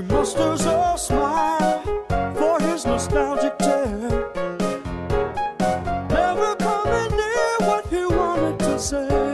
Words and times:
She 0.00 0.06
musters 0.06 0.64
a 0.64 0.94
smile 0.96 1.82
for 2.08 2.58
his 2.62 2.86
nostalgic 2.86 3.58
tale. 3.58 4.32
Never 6.08 6.56
coming 6.56 7.16
near 7.18 7.56
what 7.68 7.84
he 7.88 8.06
wanted 8.06 8.58
to 8.60 8.78
say, 8.78 9.29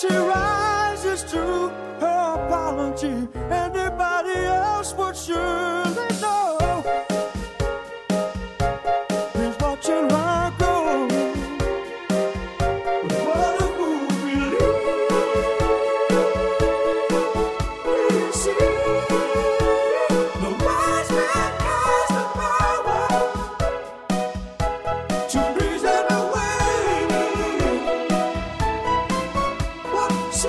she 0.00 0.08
rises 0.08 1.22
to 1.24 1.68
her 2.00 2.46
apology, 2.46 3.28
But 30.42 30.48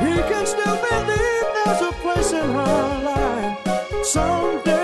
he 0.00 0.14
can 0.22 0.46
still 0.46 0.76
believe 0.76 1.46
there's 1.54 1.82
a 1.82 1.92
place 2.00 2.32
in 2.32 2.50
her 2.50 3.02
life 3.04 4.04
someday. 4.04 4.75